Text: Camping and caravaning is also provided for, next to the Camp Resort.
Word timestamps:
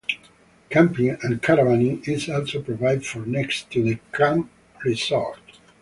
Camping 0.71 1.11
and 1.21 1.43
caravaning 1.43 2.07
is 2.07 2.27
also 2.27 2.59
provided 2.63 3.05
for, 3.05 3.19
next 3.19 3.69
to 3.69 3.83
the 3.83 3.99
Camp 4.11 4.49
Resort. 4.83 5.39